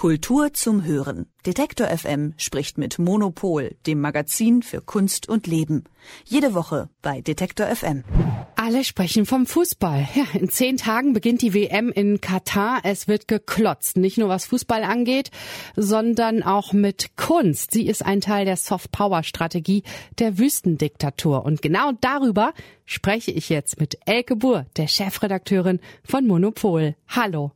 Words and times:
Kultur 0.00 0.54
zum 0.54 0.82
Hören. 0.82 1.26
Detektor 1.44 1.88
FM 1.88 2.32
spricht 2.38 2.78
mit 2.78 2.98
Monopol, 2.98 3.76
dem 3.86 4.00
Magazin 4.00 4.62
für 4.62 4.80
Kunst 4.80 5.28
und 5.28 5.46
Leben. 5.46 5.84
Jede 6.24 6.54
Woche 6.54 6.88
bei 7.02 7.20
Detektor 7.20 7.66
FM. 7.66 8.02
Alle 8.56 8.82
sprechen 8.84 9.26
vom 9.26 9.44
Fußball. 9.44 10.08
Ja, 10.14 10.24
in 10.32 10.48
zehn 10.48 10.78
Tagen 10.78 11.12
beginnt 11.12 11.42
die 11.42 11.52
WM 11.52 11.92
in 11.92 12.22
Katar. 12.22 12.80
Es 12.82 13.08
wird 13.08 13.28
geklotzt. 13.28 13.98
Nicht 13.98 14.16
nur 14.16 14.30
was 14.30 14.46
Fußball 14.46 14.84
angeht, 14.84 15.30
sondern 15.76 16.42
auch 16.42 16.72
mit 16.72 17.14
Kunst. 17.18 17.72
Sie 17.72 17.86
ist 17.86 18.02
ein 18.02 18.22
Teil 18.22 18.46
der 18.46 18.56
Soft 18.56 18.92
Power 18.92 19.22
Strategie 19.22 19.82
der 20.18 20.38
Wüstendiktatur. 20.38 21.44
Und 21.44 21.60
genau 21.60 21.92
darüber 22.00 22.54
spreche 22.86 23.32
ich 23.32 23.50
jetzt 23.50 23.78
mit 23.78 23.98
Elke 24.06 24.34
Buhr, 24.34 24.64
der 24.78 24.88
Chefredakteurin 24.88 25.78
von 26.02 26.26
Monopol. 26.26 26.96
Hallo. 27.06 27.52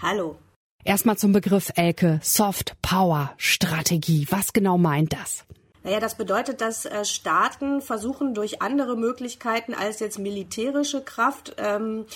Hallo. 0.00 0.38
Erstmal 0.86 1.18
zum 1.18 1.32
Begriff 1.32 1.72
Elke, 1.74 2.20
Soft 2.22 2.80
Power 2.80 3.32
Strategie. 3.38 4.24
Was 4.30 4.52
genau 4.52 4.78
meint 4.78 5.12
das? 5.12 5.44
Naja, 5.82 5.98
das 5.98 6.14
bedeutet, 6.14 6.60
dass 6.60 6.86
äh, 6.86 7.04
Staaten 7.04 7.82
versuchen 7.82 8.34
durch 8.34 8.62
andere 8.62 8.96
Möglichkeiten 8.96 9.74
als 9.74 9.98
jetzt 9.98 10.20
militärische 10.20 11.02
Kraft 11.02 11.56
ähm, 11.58 12.06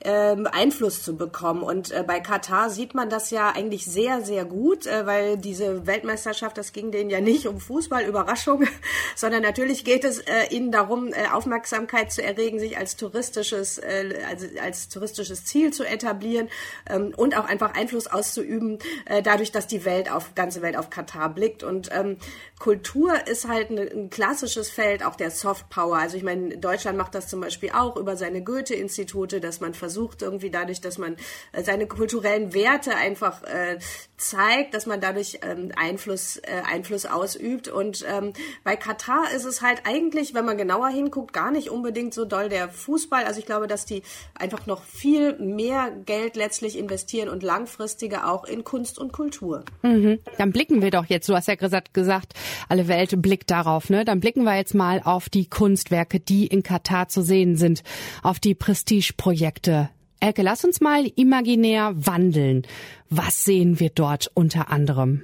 ähm, 0.00 0.46
Einfluss 0.50 1.02
zu 1.02 1.16
bekommen. 1.16 1.62
Und 1.62 1.90
äh, 1.90 2.04
bei 2.06 2.20
Katar 2.20 2.70
sieht 2.70 2.94
man 2.94 3.10
das 3.10 3.30
ja 3.30 3.50
eigentlich 3.50 3.84
sehr, 3.84 4.22
sehr 4.22 4.44
gut, 4.44 4.86
äh, 4.86 5.06
weil 5.06 5.36
diese 5.36 5.86
Weltmeisterschaft, 5.86 6.56
das 6.56 6.72
ging 6.72 6.92
denen 6.92 7.10
ja 7.10 7.20
nicht 7.20 7.46
um 7.46 7.60
Fußball, 7.60 8.04
Überraschung, 8.04 8.64
sondern 9.16 9.42
natürlich 9.42 9.84
geht 9.84 10.04
es 10.04 10.20
äh, 10.20 10.46
ihnen 10.50 10.70
darum, 10.70 11.12
äh, 11.12 11.28
Aufmerksamkeit 11.32 12.12
zu 12.12 12.22
erregen, 12.22 12.60
sich 12.60 12.78
als 12.78 12.96
touristisches, 12.96 13.78
äh, 13.78 14.20
als, 14.28 14.46
als 14.62 14.88
touristisches 14.88 15.44
Ziel 15.44 15.72
zu 15.72 15.84
etablieren 15.84 16.48
ähm, 16.88 17.12
und 17.16 17.36
auch 17.36 17.46
einfach 17.46 17.74
Einfluss 17.74 18.06
auszuüben, 18.06 18.78
äh, 19.06 19.22
dadurch, 19.22 19.50
dass 19.52 19.66
die 19.66 19.84
Welt 19.84 20.10
auf 20.10 20.34
ganze 20.34 20.62
Welt 20.62 20.76
auf 20.76 20.90
Katar 20.90 21.28
blickt. 21.34 21.64
Und 21.64 21.90
ähm, 21.92 22.18
Kultur 22.58 23.26
ist 23.26 23.46
halt 23.46 23.70
ein, 23.70 23.78
ein 23.78 24.10
klassisches 24.10 24.70
Feld 24.70 25.04
auch 25.04 25.14
der 25.14 25.30
Soft 25.30 25.68
Power. 25.68 25.96
Also 25.96 26.16
ich 26.16 26.22
meine, 26.22 26.58
Deutschland 26.58 26.98
macht 26.98 27.14
das 27.14 27.28
zum 27.28 27.40
Beispiel 27.40 27.70
auch 27.70 27.96
über 27.96 28.16
seine 28.16 28.42
Goethe-Institute, 28.42 29.40
dass 29.40 29.60
man 29.60 29.74
versucht, 29.74 30.22
irgendwie 30.22 30.50
dadurch, 30.50 30.80
dass 30.80 30.98
man 30.98 31.16
äh, 31.52 31.62
seine 31.62 31.86
kulturellen 31.86 32.54
Werte 32.54 32.96
einfach 32.96 33.42
äh, 33.44 33.78
zeigt, 34.16 34.74
dass 34.74 34.86
man 34.86 35.00
dadurch 35.00 35.38
ähm, 35.42 35.70
Einfluss, 35.76 36.38
äh, 36.38 36.62
Einfluss 36.66 37.06
ausübt. 37.06 37.68
Und 37.68 38.04
ähm, 38.08 38.32
bei 38.64 38.76
Katar 38.76 39.32
ist 39.34 39.44
es 39.44 39.62
halt 39.62 39.82
eigentlich, 39.84 40.34
wenn 40.34 40.44
man 40.44 40.56
genauer 40.56 40.88
hinguckt, 40.88 41.32
gar 41.32 41.50
nicht 41.50 41.70
unbedingt 41.70 42.12
so 42.14 42.24
doll 42.24 42.48
der 42.48 42.68
Fußball. 42.68 43.24
Also 43.24 43.38
ich 43.38 43.46
glaube, 43.46 43.68
dass 43.68 43.84
die 43.84 44.02
einfach 44.34 44.66
noch 44.66 44.82
viel 44.82 45.38
mehr 45.38 45.92
Geld 46.04 46.36
letztlich 46.36 46.76
investieren 46.76 47.28
und 47.28 47.42
langfristiger 47.42 48.28
auch 48.28 48.44
in 48.44 48.64
Kunst 48.64 48.98
und 48.98 49.12
Kultur. 49.12 49.64
Mhm. 49.82 50.18
Dann 50.36 50.52
blicken 50.52 50.82
wir 50.82 50.90
doch 50.90 51.06
jetzt, 51.06 51.28
du 51.28 51.34
hast 51.34 51.48
ja 51.48 51.54
gesagt, 51.54 52.34
alle 52.68 52.88
Welt 52.88 53.20
blickt 53.20 53.50
darauf, 53.50 53.90
ne? 53.90 54.04
Dann 54.04 54.20
blicken 54.20 54.44
wir 54.44 54.56
jetzt 54.56 54.74
mal 54.74 55.00
auf 55.02 55.28
die 55.28 55.46
Kunstwerke, 55.46 56.20
die 56.20 56.46
in 56.46 56.62
Katar 56.62 57.08
zu 57.08 57.22
sehen 57.22 57.56
sind, 57.56 57.82
auf 58.22 58.38
die 58.38 58.54
Prestigeprojekte 58.54 59.90
Elke, 60.20 60.42
lass 60.42 60.64
uns 60.64 60.80
mal 60.80 61.06
imaginär 61.14 61.92
wandeln. 61.94 62.62
Was 63.08 63.44
sehen 63.44 63.78
wir 63.78 63.90
dort 63.90 64.28
unter 64.34 64.70
anderem? 64.70 65.22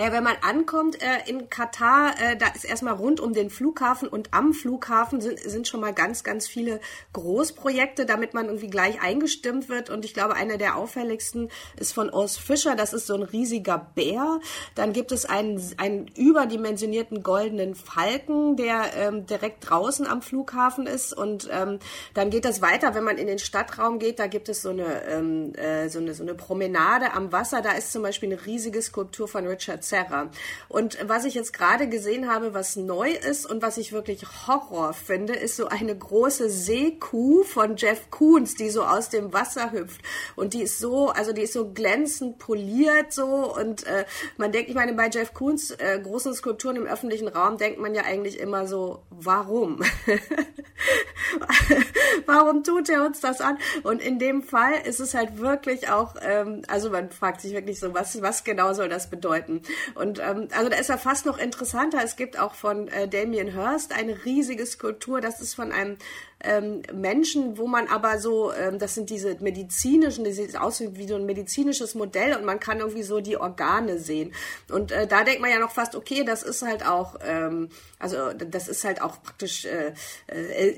Naja, 0.00 0.12
wenn 0.14 0.24
man 0.24 0.36
ankommt 0.40 1.02
äh, 1.02 1.28
in 1.28 1.50
Katar, 1.50 2.14
äh, 2.18 2.34
da 2.34 2.46
ist 2.54 2.64
erstmal 2.64 2.94
rund 2.94 3.20
um 3.20 3.34
den 3.34 3.50
Flughafen 3.50 4.08
und 4.08 4.32
am 4.32 4.54
Flughafen 4.54 5.20
sind, 5.20 5.38
sind 5.38 5.68
schon 5.68 5.82
mal 5.82 5.92
ganz, 5.92 6.24
ganz 6.24 6.48
viele 6.48 6.80
Großprojekte, 7.12 8.06
damit 8.06 8.32
man 8.32 8.46
irgendwie 8.46 8.70
gleich 8.70 9.02
eingestimmt 9.02 9.68
wird. 9.68 9.90
Und 9.90 10.06
ich 10.06 10.14
glaube, 10.14 10.36
einer 10.36 10.56
der 10.56 10.76
auffälligsten 10.76 11.50
ist 11.78 11.92
von 11.92 12.08
Urs 12.08 12.38
Fischer. 12.38 12.76
Das 12.76 12.94
ist 12.94 13.08
so 13.08 13.14
ein 13.14 13.22
riesiger 13.22 13.90
Bär. 13.94 14.40
Dann 14.74 14.94
gibt 14.94 15.12
es 15.12 15.26
einen, 15.26 15.62
einen 15.76 16.08
überdimensionierten 16.08 17.22
goldenen 17.22 17.74
Falken, 17.74 18.56
der 18.56 18.94
ähm, 18.96 19.26
direkt 19.26 19.68
draußen 19.68 20.06
am 20.06 20.22
Flughafen 20.22 20.86
ist. 20.86 21.12
Und 21.12 21.50
ähm, 21.52 21.78
dann 22.14 22.30
geht 22.30 22.46
das 22.46 22.62
weiter, 22.62 22.94
wenn 22.94 23.04
man 23.04 23.18
in 23.18 23.26
den 23.26 23.38
Stadtraum 23.38 23.98
geht. 23.98 24.18
Da 24.18 24.28
gibt 24.28 24.48
es 24.48 24.62
so 24.62 24.70
eine, 24.70 25.04
ähm, 25.10 25.52
äh, 25.56 25.90
so 25.90 25.98
eine, 25.98 26.14
so 26.14 26.22
eine 26.22 26.32
Promenade 26.32 27.12
am 27.12 27.32
Wasser. 27.32 27.60
Da 27.60 27.72
ist 27.72 27.92
zum 27.92 28.02
Beispiel 28.02 28.32
eine 28.32 28.46
riesige 28.46 28.80
Skulptur 28.80 29.28
von 29.28 29.46
Richard 29.46 29.89
Serra. 29.90 30.30
Und 30.68 30.98
was 31.06 31.24
ich 31.24 31.34
jetzt 31.34 31.52
gerade 31.52 31.88
gesehen 31.88 32.30
habe, 32.30 32.54
was 32.54 32.76
neu 32.76 33.10
ist 33.10 33.44
und 33.44 33.62
was 33.62 33.76
ich 33.76 33.92
wirklich 33.92 34.24
Horror 34.46 34.94
finde, 34.94 35.34
ist 35.34 35.56
so 35.56 35.68
eine 35.68 35.96
große 35.96 36.48
Seekuh 36.48 37.44
von 37.44 37.76
Jeff 37.76 38.10
Koons, 38.10 38.54
die 38.54 38.70
so 38.70 38.84
aus 38.84 39.10
dem 39.10 39.32
Wasser 39.32 39.72
hüpft. 39.72 40.00
Und 40.36 40.54
die 40.54 40.62
ist 40.62 40.78
so, 40.78 41.10
also 41.10 41.32
die 41.32 41.42
ist 41.42 41.52
so 41.52 41.72
glänzend 41.72 42.38
poliert 42.38 43.12
so 43.12 43.54
und 43.54 43.86
äh, 43.86 44.04
man 44.36 44.52
denkt, 44.52 44.70
ich 44.70 44.74
meine, 44.74 44.94
bei 44.94 45.08
Jeff 45.08 45.34
Koons 45.34 45.72
äh, 45.72 46.00
großen 46.02 46.34
Skulpturen 46.34 46.76
im 46.76 46.86
öffentlichen 46.86 47.28
Raum 47.28 47.58
denkt 47.58 47.78
man 47.80 47.94
ja 47.94 48.02
eigentlich 48.04 48.38
immer 48.38 48.66
so, 48.66 49.02
warum? 49.10 49.82
warum 52.26 52.64
tut 52.64 52.88
er 52.88 53.04
uns 53.04 53.20
das 53.20 53.40
an? 53.40 53.58
Und 53.82 54.02
in 54.02 54.18
dem 54.18 54.42
Fall 54.42 54.74
ist 54.84 55.00
es 55.00 55.14
halt 55.14 55.38
wirklich 55.38 55.88
auch, 55.88 56.14
ähm, 56.22 56.62
also 56.68 56.90
man 56.90 57.10
fragt 57.10 57.40
sich 57.40 57.52
wirklich 57.52 57.78
so, 57.78 57.94
was, 57.94 58.20
was 58.22 58.44
genau 58.44 58.72
soll 58.72 58.88
das 58.88 59.10
bedeuten? 59.10 59.62
Und 59.94 60.18
ähm, 60.18 60.48
also 60.56 60.68
da 60.68 60.76
ist 60.76 60.90
er 60.90 60.98
fast 60.98 61.26
noch 61.26 61.38
interessanter. 61.38 62.00
Es 62.02 62.16
gibt 62.16 62.38
auch 62.38 62.54
von 62.54 62.88
äh, 62.88 63.08
Damien 63.08 63.52
Hirst 63.52 63.92
eine 63.92 64.24
riesige 64.24 64.66
Skulptur. 64.66 65.20
Das 65.20 65.40
ist 65.40 65.54
von 65.54 65.72
einem 65.72 65.96
ähm, 66.42 66.82
Menschen, 66.92 67.58
wo 67.58 67.66
man 67.66 67.88
aber 67.88 68.18
so, 68.18 68.52
ähm, 68.52 68.78
das 68.78 68.94
sind 68.94 69.10
diese 69.10 69.36
medizinischen, 69.40 70.24
das 70.24 70.36
sieht 70.36 70.56
aus 70.56 70.80
wie 70.80 71.06
so 71.06 71.16
ein 71.16 71.26
medizinisches 71.26 71.94
Modell 71.94 72.34
und 72.36 72.44
man 72.44 72.60
kann 72.60 72.78
irgendwie 72.78 73.02
so 73.02 73.20
die 73.20 73.36
Organe 73.36 73.98
sehen. 73.98 74.32
Und 74.70 74.90
äh, 74.92 75.06
da 75.06 75.24
denkt 75.24 75.40
man 75.40 75.50
ja 75.50 75.58
noch 75.58 75.72
fast, 75.72 75.94
okay, 75.94 76.24
das 76.24 76.42
ist 76.42 76.62
halt 76.62 76.86
auch, 76.86 77.16
ähm, 77.26 77.68
also 77.98 78.32
das 78.32 78.68
ist 78.68 78.84
halt 78.84 79.02
auch 79.02 79.22
praktisch 79.22 79.66
äh, 79.66 79.92
äh, 80.28 80.68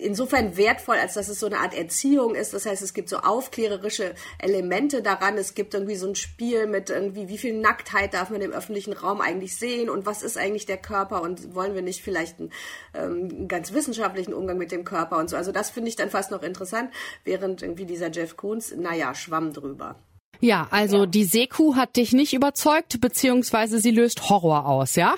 insofern 0.43 0.57
wertvoll, 0.57 0.97
als 0.97 1.15
dass 1.15 1.29
es 1.29 1.41
so 1.41 1.47
eine 1.47 1.59
Art 1.59 1.75
Erziehung 1.75 2.35
ist. 2.35 2.53
Das 2.55 2.67
heißt, 2.67 2.83
es 2.83 2.95
gibt 2.95 3.09
so 3.09 3.19
aufklärerische 3.19 4.15
Elemente 4.39 5.03
daran. 5.03 5.39
Es 5.39 5.55
gibt 5.55 5.75
irgendwie 5.75 5.97
so 5.97 6.09
ein 6.09 6.15
Spiel 6.15 6.67
mit 6.67 6.91
irgendwie, 6.91 7.29
wie 7.29 7.39
viel 7.39 7.59
Nacktheit 7.59 8.15
darf 8.15 8.31
man 8.31 8.41
im 8.41 8.53
öffentlichen 8.53 8.93
Raum 8.93 9.21
eigentlich 9.21 9.57
sehen 9.57 9.91
und 9.91 10.07
was 10.07 10.23
ist 10.23 10.39
eigentlich 10.39 10.67
der 10.67 10.79
Körper 10.79 11.23
und 11.23 11.55
wollen 11.55 11.75
wir 11.75 11.83
nicht 11.83 12.03
vielleicht 12.03 12.41
einen, 12.41 12.53
ähm, 12.95 13.29
einen 13.31 13.49
ganz 13.49 13.73
wissenschaftlichen 13.73 14.35
Umgang 14.35 14.59
mit 14.59 14.73
dem 14.73 14.85
Körper 14.85 15.19
und 15.19 15.31
so. 15.31 15.37
Also 15.37 15.53
das 15.53 15.71
finde 15.71 15.89
ich 15.89 15.97
dann 15.97 16.11
fast 16.11 16.31
noch 16.31 16.43
interessant, 16.43 16.91
während 17.25 17.63
irgendwie 17.63 17.87
dieser 17.87 18.11
Jeff 18.11 18.37
Koons, 18.37 18.75
naja, 18.77 19.15
schwamm 19.15 19.53
drüber. 19.53 19.97
Ja, 20.43 20.67
also 20.73 20.99
ja. 20.99 21.07
die 21.07 21.23
Seekuh 21.23 21.77
hat 21.77 21.95
dich 21.95 22.13
nicht 22.13 22.33
überzeugt, 22.33 23.01
beziehungsweise 23.01 23.79
sie 23.79 23.93
löst 23.93 24.29
Horror 24.29 24.67
aus, 24.67 24.97
ja? 24.97 25.15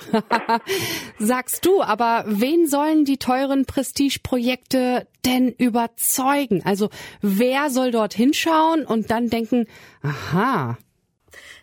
Sagst 1.19 1.65
du, 1.65 1.81
aber 1.81 2.25
wen 2.27 2.67
sollen 2.67 3.05
die 3.05 3.17
teuren 3.17 3.65
Prestigeprojekte 3.65 5.07
denn 5.25 5.49
überzeugen? 5.49 6.61
Also 6.63 6.89
wer 7.21 7.69
soll 7.69 7.91
dort 7.91 8.13
hinschauen 8.13 8.85
und 8.85 9.11
dann 9.11 9.29
denken, 9.29 9.65
aha, 10.01 10.77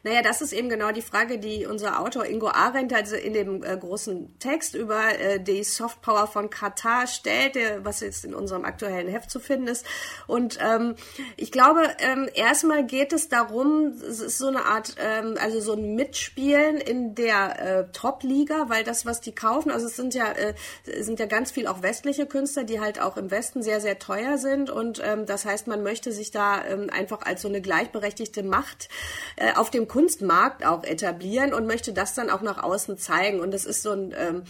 naja, 0.05 0.23
das 0.23 0.43
ist 0.43 0.53
eben 0.53 0.69
genau 0.69 0.91
die 0.91 1.03
Frage, 1.03 1.39
die 1.39 1.65
unser 1.65 2.01
Autor 2.01 2.27
Ingo 2.27 2.49
Arendt 2.49 2.93
also 2.93 3.15
in 3.15 3.35
dem 3.35 3.63
äh, 3.63 3.77
großen 3.77 4.37
Text 4.41 4.75
über 4.75 5.19
äh, 5.19 5.39
die 5.39 5.63
Softpower 5.63 6.27
von 6.27 6.51
Katar 6.51 7.07
stellt, 7.07 7.55
der, 7.55 7.85
was 7.85 8.01
jetzt 8.01 8.25
in 8.25 8.35
unserem 8.35 8.65
aktuellen 8.65 9.07
Heft 9.07 9.31
zu 9.31 9.39
finden 9.39 9.69
ist. 9.69 9.87
Und 10.27 10.59
ähm, 10.61 10.97
ich 11.37 11.53
glaube, 11.53 11.89
ähm, 11.99 12.29
erstmal 12.35 12.85
geht 12.85 13.13
es 13.13 13.29
darum, 13.29 13.93
es 14.03 14.19
ist 14.19 14.39
so 14.39 14.49
eine 14.49 14.65
Art, 14.65 14.97
ähm, 14.99 15.37
also 15.41 15.61
so 15.61 15.75
ein 15.75 15.95
Mitspielen 15.95 16.79
in 16.79 17.15
der 17.15 17.61
äh, 17.61 17.93
Top-Liga, 17.93 18.69
weil 18.69 18.83
das, 18.83 19.07
was 19.07 19.21
die 19.21 19.35
kaufen, 19.35 19.71
also 19.71 19.87
es 19.87 19.95
sind 19.95 20.15
ja, 20.15 20.33
äh, 20.33 20.55
sind 21.01 21.21
ja 21.21 21.27
ganz 21.27 21.53
viel 21.53 21.69
auch 21.69 21.83
westliche 21.83 22.27
Künstler, 22.27 22.65
die 22.65 22.81
halt 22.81 23.01
auch 23.01 23.17
im 23.17 23.31
Westen 23.31 23.63
sehr, 23.63 23.81
sehr 23.81 24.01
teuer 24.01 24.37
sind. 24.39 24.69
Und 24.69 25.01
ähm, 25.05 25.27
das 25.27 25.45
heißt, 25.45 25.69
man 25.69 25.85
möchte 25.85 26.11
sich 26.11 26.33
da 26.33 26.65
ähm, 26.65 26.91
einfach 26.91 27.23
als 27.23 27.43
so 27.43 27.49
eine 27.49 27.61
gleichberechtigte 27.61 28.43
Macht 28.43 28.89
äh, 29.37 29.55
auf 29.55 29.71
dem 29.71 29.87
Kunstmarkt 29.93 30.65
auch 30.65 30.85
etablieren 30.85 31.53
und 31.53 31.67
möchte 31.67 31.93
das 31.93 32.15
dann 32.15 32.31
auch 32.31 32.41
nach 32.41 32.63
außen 32.63 32.97
zeigen. 32.97 33.41
Und 33.41 33.53
das 33.53 33.67
ist 33.67 33.83
so 33.83 33.91
ein 33.91 34.15
ähm, 34.17 34.45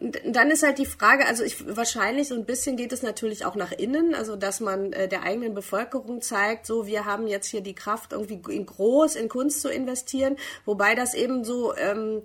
dann 0.00 0.50
ist 0.50 0.62
halt 0.62 0.78
die 0.78 0.86
Frage, 0.86 1.26
also 1.26 1.44
ich, 1.44 1.76
wahrscheinlich 1.76 2.28
so 2.28 2.34
ein 2.34 2.46
bisschen 2.46 2.76
geht 2.76 2.92
es 2.92 3.02
natürlich 3.02 3.44
auch 3.44 3.54
nach 3.54 3.72
innen, 3.72 4.14
also 4.14 4.36
dass 4.36 4.60
man 4.60 4.92
äh, 4.92 5.06
der 5.06 5.22
eigenen 5.22 5.54
Bevölkerung 5.54 6.22
zeigt, 6.22 6.66
so 6.66 6.86
wir 6.86 7.04
haben 7.04 7.26
jetzt 7.26 7.46
hier 7.46 7.60
die 7.60 7.74
Kraft 7.74 8.12
irgendwie 8.12 8.40
in 8.52 8.66
groß 8.66 9.14
in 9.14 9.28
Kunst 9.28 9.60
zu 9.60 9.68
investieren, 9.68 10.36
wobei 10.64 10.94
das 10.94 11.14
eben 11.14 11.44
so 11.44 11.76
ähm, 11.76 12.22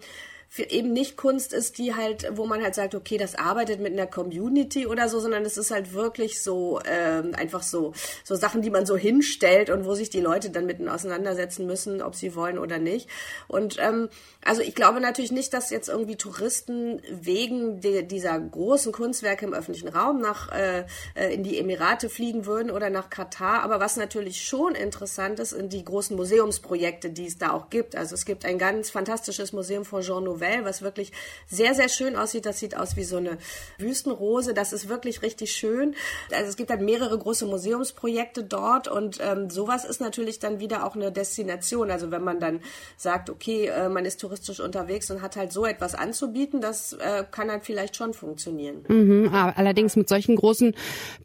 eben 0.58 0.94
nicht 0.94 1.18
Kunst 1.18 1.54
ist, 1.54 1.78
die 1.78 1.94
halt, 1.96 2.28
wo 2.34 2.46
man 2.46 2.64
halt 2.64 2.76
sagt, 2.76 2.96
okay, 2.96 3.18
das 3.18 3.36
arbeitet 3.36 3.80
mit 3.80 3.94
einer 3.94 4.08
Community 4.08 4.88
oder 4.88 5.10
so, 5.10 5.20
sondern 5.20 5.46
es 5.46 5.58
ist 5.58 5.72
halt 5.72 5.94
wirklich 5.94 6.42
so 6.42 6.80
ähm, 6.86 7.34
einfach 7.36 7.64
so 7.64 7.94
so 8.24 8.36
Sachen, 8.36 8.62
die 8.62 8.70
man 8.70 8.86
so 8.86 8.98
hinstellt 8.98 9.70
und 9.70 9.86
wo 9.86 9.94
sich 9.94 10.10
die 10.10 10.22
Leute 10.22 10.50
dann 10.50 10.66
mitten 10.66 10.90
auseinandersetzen 10.90 11.66
müssen, 11.66 12.02
ob 12.02 12.16
sie 12.16 12.36
wollen 12.36 12.58
oder 12.58 12.80
nicht. 12.80 13.10
Und 13.48 13.78
ähm, 13.80 14.10
also 14.44 14.62
ich 14.62 14.74
glaube 14.74 15.02
natürlich 15.02 15.32
nicht, 15.32 15.54
dass 15.54 15.70
jetzt 15.70 15.90
irgendwie 15.90 16.16
Touristen 16.16 17.02
wegen 17.10 17.82
de, 17.82 18.04
dieser 18.04 18.40
großen 18.40 18.92
Kunstwerke 18.92 19.46
im 19.46 19.54
öffentlichen 19.54 19.90
Raum 19.90 20.22
nach 20.22 20.52
äh, 20.52 20.86
äh 21.16 21.34
in 21.34 21.44
die 21.44 21.60
Emirate 21.60 22.10
fliegen 22.10 22.46
würden 22.46 22.72
oder 22.72 22.90
nach 22.90 23.10
Katar. 23.10 23.62
Aber 23.64 23.80
was 23.80 23.98
natürlich 23.98 24.46
schon 24.46 24.76
interessant 24.76 25.40
ist, 25.40 25.52
sind 25.52 25.74
die 25.74 25.84
großen 25.84 26.16
Museumsprojekte, 26.16 27.10
die 27.10 27.28
es 27.28 27.38
da 27.38 27.52
auch 27.52 27.70
gibt. 27.70 27.96
Also 27.96 28.16
es 28.16 28.26
gibt 28.26 28.46
ein 28.46 28.58
ganz 28.58 28.90
fantastisches 28.90 29.54
Museum 29.54 29.86
von 29.86 30.02
Jean 30.02 30.24
Nouvel, 30.24 30.37
was 30.40 30.82
wirklich 30.82 31.12
sehr, 31.48 31.74
sehr 31.74 31.90
schön 31.90 32.16
aussieht. 32.16 32.46
Das 32.46 32.60
sieht 32.60 32.76
aus 32.76 32.96
wie 32.96 33.04
so 33.04 33.18
eine 33.18 33.38
Wüstenrose. 33.78 34.54
Das 34.54 34.74
ist 34.74 34.90
wirklich 34.90 35.22
richtig 35.22 35.52
schön. 35.52 35.96
Also 36.32 36.50
es 36.50 36.58
gibt 36.58 36.70
halt 36.70 36.82
mehrere 36.82 37.18
große 37.18 37.46
Museumsprojekte 37.46 38.44
dort 38.44 38.88
und 38.88 39.20
ähm, 39.22 39.50
sowas 39.50 39.86
ist 39.86 40.02
natürlich 40.02 40.40
dann 40.40 40.60
wieder 40.60 40.86
auch 40.86 40.96
eine 40.96 41.12
Destination. 41.12 41.92
Also 41.92 42.12
wenn 42.12 42.24
man 42.24 42.40
dann 42.40 42.62
sagt, 42.98 43.30
okay, 43.30 43.68
äh, 43.68 43.90
man 43.90 44.06
ist 44.06 44.22
touristisch 44.22 44.60
unterwegs 44.60 45.10
und 45.12 45.22
hat 45.22 45.36
halt 45.36 45.52
so 45.52 45.66
etwas 45.66 45.96
anzubieten, 45.96 46.62
das 46.62 46.94
äh, 46.94 47.24
kann 47.30 47.50
halt 47.50 47.66
vielleicht 47.66 47.96
schon 47.96 48.14
funktionieren. 48.14 48.86
Mhm, 48.88 49.30
allerdings 49.34 49.96
mit 49.96 50.10
solchen 50.10 50.36
großen 50.36 50.76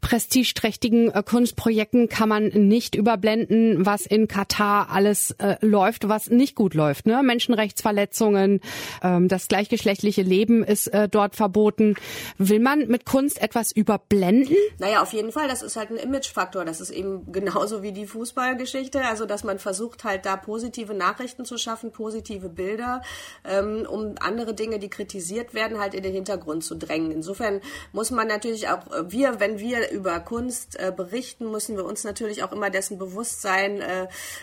prestigeträchtigen 0.01 1.11
äh, 1.11 1.23
Kunstprojekten 1.23 2.09
kann 2.09 2.29
man 2.29 2.47
nicht 2.47 2.95
überblenden, 2.95 3.85
was 3.85 4.05
in 4.05 4.27
Katar 4.27 4.89
alles 4.89 5.31
äh, 5.31 5.55
läuft, 5.61 6.07
was 6.09 6.29
nicht 6.29 6.55
gut 6.55 6.73
läuft. 6.73 7.05
Ne? 7.05 7.21
Menschenrechtsverletzungen, 7.23 8.61
ähm, 9.03 9.27
das 9.27 9.47
gleichgeschlechtliche 9.47 10.21
Leben 10.21 10.63
ist 10.63 10.87
äh, 10.87 11.07
dort 11.09 11.35
verboten. 11.35 11.95
Will 12.37 12.59
man 12.59 12.87
mit 12.87 13.05
Kunst 13.05 13.41
etwas 13.41 13.71
überblenden? 13.71 14.55
Naja, 14.79 15.01
auf 15.01 15.13
jeden 15.13 15.31
Fall. 15.31 15.47
Das 15.47 15.61
ist 15.61 15.75
halt 15.75 15.91
ein 15.91 15.97
Imagefaktor. 15.97 16.65
Das 16.65 16.81
ist 16.81 16.89
eben 16.89 17.31
genauso 17.31 17.83
wie 17.83 17.91
die 17.91 18.07
Fußballgeschichte. 18.07 19.03
Also, 19.05 19.25
dass 19.25 19.43
man 19.43 19.59
versucht 19.59 20.03
halt 20.03 20.25
da 20.25 20.37
positive 20.37 20.93
Nachrichten 20.93 21.45
zu 21.45 21.57
schaffen, 21.57 21.91
positive 21.91 22.49
Bilder, 22.49 23.01
ähm, 23.43 23.85
um 23.87 24.15
andere 24.19 24.53
Dinge, 24.53 24.79
die 24.79 24.89
kritisiert 24.89 25.53
werden, 25.53 25.79
halt 25.79 25.93
in 25.93 26.03
den 26.03 26.13
Hintergrund 26.13 26.63
zu 26.63 26.75
drängen. 26.75 27.11
Insofern 27.11 27.61
muss 27.91 28.11
man 28.11 28.27
natürlich 28.27 28.69
auch, 28.69 28.87
äh, 28.91 29.11
wir, 29.11 29.39
wenn 29.39 29.59
wir 29.59 29.91
über 29.91 30.19
Kunst 30.21 30.79
äh, 30.79 30.91
berichten, 30.95 31.51
müssen 31.51 31.75
wir 31.75 31.85
uns 31.85 32.03
natürlich 32.03 32.43
auch 32.43 32.51
immer 32.51 32.69
dessen 32.69 32.97
bewusst 32.97 33.41
sein, 33.41 33.81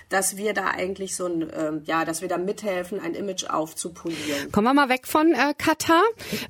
dass 0.08 0.36
wir 0.36 0.52
da 0.52 0.66
eigentlich 0.66 1.16
so 1.16 1.26
ein, 1.26 1.82
ja, 1.84 2.04
dass 2.04 2.20
wir 2.20 2.28
da 2.28 2.38
mithelfen, 2.38 3.00
ein 3.00 3.14
Image 3.14 3.44
aufzupolieren. 3.44 4.49
Kommen 4.52 4.66
wir 4.66 4.74
mal 4.74 4.88
weg 4.88 5.06
von 5.06 5.32
äh, 5.32 5.54
Katar. 5.56 6.02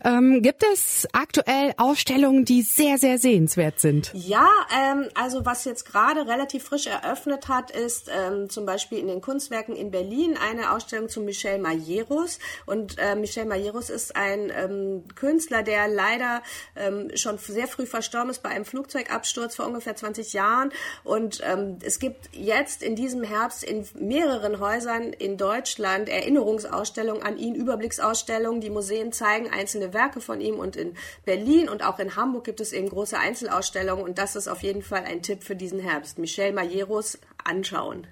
Ähm, 0.05 0.41
gibt 0.41 0.65
es 0.73 1.07
aktuell 1.13 1.75
Ausstellungen, 1.77 2.47
die 2.47 2.63
sehr, 2.63 2.97
sehr 2.97 3.19
sehenswert 3.19 3.79
sind? 3.79 4.11
Ja, 4.15 4.49
ähm, 4.75 5.09
also 5.15 5.45
was 5.45 5.67
jetzt 5.67 5.85
gerade 5.85 6.27
relativ 6.27 6.65
frisch 6.65 6.87
eröffnet 6.87 7.49
hat, 7.49 7.71
ist 7.71 8.11
ähm, 8.11 8.49
zum 8.49 8.65
Beispiel 8.65 8.99
in 8.99 9.09
den 9.09 9.21
Kunstwerken 9.21 9.77
in 9.77 9.91
Berlin 9.91 10.39
eine 10.39 10.73
Ausstellung 10.73 11.11
zu 11.11 11.21
Michel 11.21 11.59
Majerus. 11.59 12.39
Und 12.65 12.97
äh, 12.99 13.17
Michel 13.17 13.45
Majerus 13.45 13.91
ist 13.91 14.17
ein 14.17 14.51
ähm, 14.55 15.05
Künstler, 15.15 15.63
der 15.63 15.87
leider 15.87 16.43
ähm, 16.77 17.11
schon 17.17 17.37
sehr 17.37 17.69
früh 17.69 17.85
verstorben 17.85 18.31
ist 18.31 18.43
bei 18.43 18.49
einem 18.49 18.65
Flugzeugabsturz 18.65 19.57
vor 19.57 19.67
ungefähr 19.67 19.95
20 19.95 20.33
Jahren. 20.33 20.73
Und 21.05 21.41
ähm, 21.45 21.79
es 21.85 21.99
gibt 21.99 22.31
jetzt 22.33 22.83
in 22.83 22.97
diesem 22.97 23.25
Herbst 23.25 23.63
in 23.63 23.87
mehreren 23.99 24.59
Häusern 24.59 25.13
in 25.13 25.37
Deutschland 25.37 26.09
Erinnerungsausstellungen 26.09 27.23
an 27.23 27.37
ihn, 27.37 27.55
Überblicksausstellungen. 27.91 28.61
Die 28.61 28.71
Museen 28.71 29.13
zeigen 29.13 29.51
einzelne 29.51 29.93
Werke 29.93 30.21
von 30.21 30.41
ihm 30.41 30.57
und 30.57 30.77
in 30.77 30.95
Berlin 31.25 31.69
und 31.69 31.85
auch 31.85 31.99
in 31.99 32.17
Hamburg 32.17 32.45
gibt 32.45 32.61
es 32.61 32.73
eben 32.73 32.89
große 32.89 33.19
Einzelausstellungen 33.19 34.05
und 34.05 34.19
das 34.19 34.37
ist 34.37 34.49
auf 34.49 34.63
jeden 34.63 34.83
Fall 34.83 35.05
ein 35.05 35.23
Tipp 35.23 35.43
für 35.43 35.57
diesen 35.57 35.81
Herbst. 35.81 36.19
Michelle 36.19 36.53
Majeros 36.53 37.19
anschauen. 37.45 38.07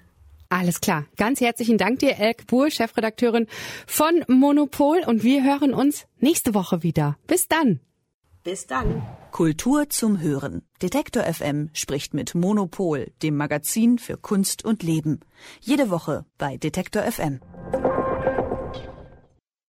Alles 0.49 0.81
klar. 0.81 1.05
Ganz 1.15 1.41
herzlichen 1.41 1.77
Dank 1.77 1.99
dir, 1.99 2.17
Elke 2.17 2.45
Buhl, 2.45 2.71
Chefredakteurin 2.71 3.45
von 3.85 4.23
Monopol. 4.27 5.03
Und 5.05 5.23
wir 5.23 5.43
hören 5.43 5.75
uns 5.75 6.05
nächste 6.19 6.55
Woche 6.55 6.81
wieder. 6.81 7.17
Bis 7.27 7.47
dann. 7.47 7.79
Bis 8.43 8.65
dann. 8.65 9.03
Kultur 9.31 9.89
zum 9.89 10.19
Hören. 10.19 10.63
Detektor 10.81 11.23
FM 11.23 11.69
spricht 11.73 12.15
mit 12.15 12.33
Monopol, 12.33 13.11
dem 13.21 13.37
Magazin 13.37 13.99
für 13.99 14.17
Kunst 14.17 14.65
und 14.65 14.81
Leben. 14.81 15.19
Jede 15.59 15.91
Woche 15.91 16.25
bei 16.39 16.57
Detektor 16.57 17.03
FM. 17.03 17.41